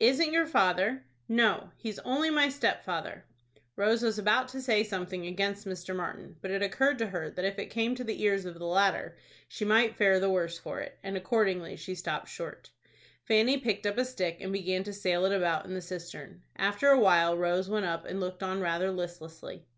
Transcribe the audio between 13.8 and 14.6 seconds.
up a stick, and